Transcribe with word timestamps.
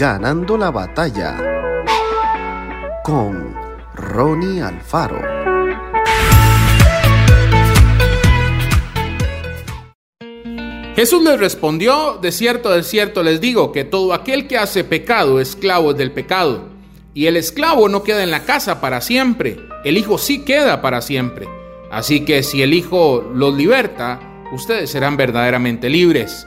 Ganando 0.00 0.56
la 0.56 0.70
batalla 0.70 1.36
con 3.04 3.54
Ronnie 3.94 4.62
Alfaro. 4.62 5.20
Jesús 10.96 11.22
les 11.22 11.38
respondió, 11.38 12.16
de 12.16 12.32
cierto, 12.32 12.70
de 12.70 12.82
cierto 12.82 13.22
les 13.22 13.42
digo, 13.42 13.72
que 13.72 13.84
todo 13.84 14.14
aquel 14.14 14.48
que 14.48 14.56
hace 14.56 14.84
pecado, 14.84 15.38
esclavo 15.38 15.90
es 15.90 15.98
del 15.98 16.12
pecado. 16.12 16.70
Y 17.12 17.26
el 17.26 17.36
esclavo 17.36 17.90
no 17.90 18.02
queda 18.02 18.22
en 18.22 18.30
la 18.30 18.46
casa 18.46 18.80
para 18.80 19.02
siempre, 19.02 19.58
el 19.84 19.98
Hijo 19.98 20.16
sí 20.16 20.46
queda 20.46 20.80
para 20.80 21.02
siempre. 21.02 21.46
Así 21.90 22.24
que 22.24 22.42
si 22.42 22.62
el 22.62 22.72
Hijo 22.72 23.30
los 23.34 23.54
liberta, 23.54 24.18
ustedes 24.50 24.88
serán 24.88 25.18
verdaderamente 25.18 25.90
libres. 25.90 26.46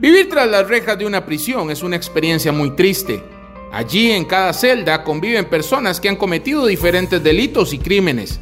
Vivir 0.00 0.30
tras 0.30 0.48
las 0.48 0.66
rejas 0.66 0.98
de 0.98 1.04
una 1.04 1.26
prisión 1.26 1.70
es 1.70 1.82
una 1.82 1.94
experiencia 1.94 2.52
muy 2.52 2.70
triste. 2.70 3.22
Allí 3.70 4.10
en 4.12 4.24
cada 4.24 4.54
celda 4.54 5.04
conviven 5.04 5.44
personas 5.44 6.00
que 6.00 6.08
han 6.08 6.16
cometido 6.16 6.64
diferentes 6.64 7.22
delitos 7.22 7.74
y 7.74 7.78
crímenes. 7.78 8.40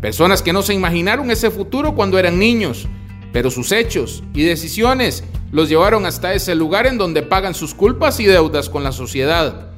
Personas 0.00 0.40
que 0.40 0.54
no 0.54 0.62
se 0.62 0.72
imaginaron 0.72 1.30
ese 1.30 1.50
futuro 1.50 1.94
cuando 1.94 2.18
eran 2.18 2.38
niños, 2.38 2.88
pero 3.34 3.50
sus 3.50 3.70
hechos 3.70 4.22
y 4.32 4.44
decisiones 4.44 5.24
los 5.52 5.68
llevaron 5.68 6.06
hasta 6.06 6.32
ese 6.32 6.54
lugar 6.54 6.86
en 6.86 6.96
donde 6.96 7.22
pagan 7.22 7.52
sus 7.52 7.74
culpas 7.74 8.18
y 8.18 8.24
deudas 8.24 8.70
con 8.70 8.82
la 8.82 8.90
sociedad. 8.90 9.72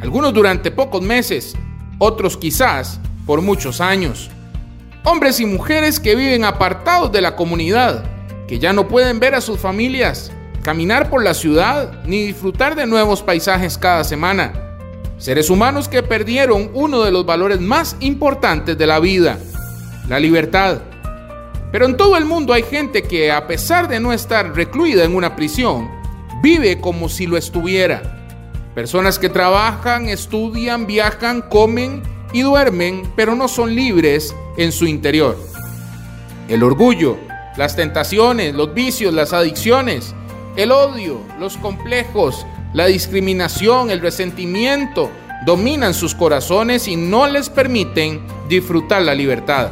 Algunos 0.00 0.34
durante 0.34 0.72
pocos 0.72 1.02
meses, 1.02 1.54
otros 2.00 2.36
quizás 2.36 2.98
por 3.26 3.42
muchos 3.42 3.80
años. 3.80 4.28
Hombres 5.04 5.38
y 5.38 5.46
mujeres 5.46 6.00
que 6.00 6.16
viven 6.16 6.44
apartados 6.44 7.12
de 7.12 7.20
la 7.20 7.36
comunidad, 7.36 8.04
que 8.48 8.58
ya 8.58 8.72
no 8.72 8.88
pueden 8.88 9.20
ver 9.20 9.36
a 9.36 9.40
sus 9.40 9.60
familias, 9.60 10.32
caminar 10.64 11.10
por 11.10 11.22
la 11.22 11.34
ciudad 11.34 12.02
ni 12.06 12.24
disfrutar 12.24 12.74
de 12.74 12.86
nuevos 12.86 13.22
paisajes 13.22 13.76
cada 13.76 14.02
semana. 14.02 14.52
Seres 15.18 15.50
humanos 15.50 15.88
que 15.88 16.02
perdieron 16.02 16.70
uno 16.72 17.02
de 17.02 17.12
los 17.12 17.24
valores 17.24 17.60
más 17.60 17.96
importantes 18.00 18.76
de 18.76 18.86
la 18.86 18.98
vida, 18.98 19.38
la 20.08 20.18
libertad. 20.18 20.80
Pero 21.70 21.84
en 21.84 21.96
todo 21.96 22.16
el 22.16 22.24
mundo 22.24 22.54
hay 22.54 22.62
gente 22.62 23.02
que 23.02 23.30
a 23.30 23.46
pesar 23.46 23.88
de 23.88 24.00
no 24.00 24.12
estar 24.12 24.56
recluida 24.56 25.04
en 25.04 25.14
una 25.14 25.36
prisión, 25.36 25.88
vive 26.42 26.80
como 26.80 27.10
si 27.10 27.26
lo 27.26 27.36
estuviera. 27.36 28.02
Personas 28.74 29.18
que 29.18 29.28
trabajan, 29.28 30.08
estudian, 30.08 30.86
viajan, 30.86 31.42
comen 31.42 32.02
y 32.32 32.40
duermen, 32.40 33.02
pero 33.16 33.34
no 33.34 33.48
son 33.48 33.74
libres 33.74 34.34
en 34.56 34.72
su 34.72 34.86
interior. 34.86 35.36
El 36.48 36.62
orgullo, 36.62 37.18
las 37.56 37.76
tentaciones, 37.76 38.54
los 38.54 38.72
vicios, 38.72 39.12
las 39.12 39.32
adicciones, 39.32 40.14
el 40.56 40.72
odio, 40.72 41.20
los 41.38 41.56
complejos, 41.56 42.46
la 42.72 42.86
discriminación, 42.86 43.90
el 43.90 44.00
resentimiento 44.00 45.10
dominan 45.44 45.94
sus 45.94 46.14
corazones 46.14 46.88
y 46.88 46.96
no 46.96 47.26
les 47.26 47.50
permiten 47.50 48.20
disfrutar 48.48 49.02
la 49.02 49.14
libertad. 49.14 49.70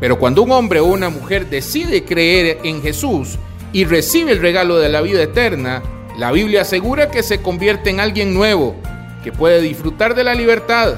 Pero 0.00 0.18
cuando 0.18 0.42
un 0.42 0.52
hombre 0.52 0.80
o 0.80 0.86
una 0.86 1.10
mujer 1.10 1.48
decide 1.48 2.04
creer 2.04 2.58
en 2.64 2.82
Jesús 2.82 3.38
y 3.72 3.84
recibe 3.84 4.32
el 4.32 4.40
regalo 4.40 4.78
de 4.78 4.88
la 4.88 5.00
vida 5.00 5.22
eterna, 5.22 5.82
la 6.18 6.32
Biblia 6.32 6.62
asegura 6.62 7.10
que 7.10 7.22
se 7.22 7.40
convierte 7.40 7.90
en 7.90 8.00
alguien 8.00 8.34
nuevo, 8.34 8.74
que 9.22 9.32
puede 9.32 9.60
disfrutar 9.60 10.14
de 10.14 10.24
la 10.24 10.34
libertad, 10.34 10.94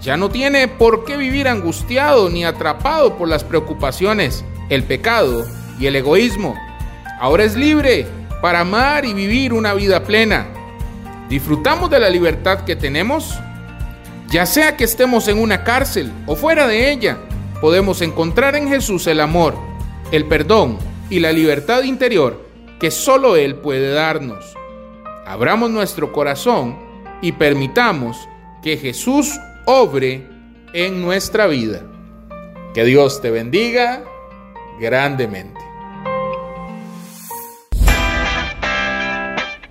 ya 0.00 0.16
no 0.16 0.30
tiene 0.30 0.66
por 0.66 1.04
qué 1.04 1.16
vivir 1.16 1.46
angustiado 1.46 2.30
ni 2.30 2.44
atrapado 2.44 3.16
por 3.16 3.28
las 3.28 3.44
preocupaciones, 3.44 4.44
el 4.70 4.84
pecado 4.84 5.46
y 5.78 5.86
el 5.86 5.96
egoísmo. 5.96 6.56
Ahora 7.20 7.44
es 7.44 7.54
libre 7.54 8.06
para 8.40 8.60
amar 8.60 9.04
y 9.04 9.12
vivir 9.12 9.52
una 9.52 9.74
vida 9.74 10.04
plena. 10.04 10.46
¿Disfrutamos 11.28 11.90
de 11.90 12.00
la 12.00 12.08
libertad 12.08 12.64
que 12.64 12.76
tenemos? 12.76 13.38
Ya 14.30 14.46
sea 14.46 14.74
que 14.74 14.84
estemos 14.84 15.28
en 15.28 15.38
una 15.38 15.62
cárcel 15.62 16.10
o 16.26 16.34
fuera 16.34 16.66
de 16.66 16.90
ella, 16.90 17.18
podemos 17.60 18.00
encontrar 18.00 18.56
en 18.56 18.68
Jesús 18.68 19.06
el 19.06 19.20
amor, 19.20 19.54
el 20.12 20.24
perdón 20.24 20.78
y 21.10 21.20
la 21.20 21.30
libertad 21.30 21.82
interior 21.82 22.42
que 22.80 22.90
solo 22.90 23.36
Él 23.36 23.56
puede 23.56 23.92
darnos. 23.92 24.56
Abramos 25.26 25.70
nuestro 25.70 26.14
corazón 26.14 26.78
y 27.20 27.32
permitamos 27.32 28.16
que 28.62 28.78
Jesús 28.78 29.38
obre 29.66 30.26
en 30.72 31.02
nuestra 31.02 31.46
vida. 31.46 31.82
Que 32.72 32.86
Dios 32.86 33.20
te 33.20 33.30
bendiga 33.30 34.04
grandemente. 34.80 35.69